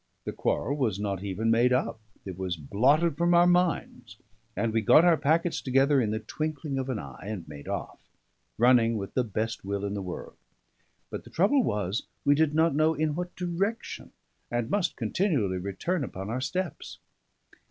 The 0.25 0.33
quarrel 0.33 0.77
was 0.77 0.99
not 0.99 1.23
even 1.23 1.51
made 1.51 1.71
up; 1.71 1.99
it 2.25 2.35
was 2.35 2.57
blotted 2.57 3.15
from 3.17 3.35
our 3.35 3.45
minds; 3.45 4.17
and 4.55 4.73
we 4.73 4.81
got 4.81 5.05
our 5.05 5.15
packets 5.15 5.61
together 5.61 6.01
in 6.01 6.09
the 6.09 6.17
twinkling 6.19 6.79
of 6.79 6.89
an 6.89 6.97
eye, 6.97 7.19
and 7.27 7.47
made 7.47 7.67
off, 7.67 8.09
running 8.57 8.97
with 8.97 9.13
the 9.13 9.23
best 9.23 9.63
will 9.63 9.85
in 9.85 9.93
the 9.93 10.01
world. 10.01 10.37
But 11.11 11.23
the 11.23 11.29
trouble 11.29 11.63
was, 11.63 12.07
we 12.25 12.33
did 12.33 12.55
not 12.55 12.73
know 12.73 12.95
in 12.95 13.13
what 13.13 13.35
direction, 13.35 14.11
and 14.49 14.71
must 14.71 14.95
continually 14.97 15.59
return 15.59 16.03
upon 16.03 16.31
our 16.31 16.41
steps. 16.41 16.97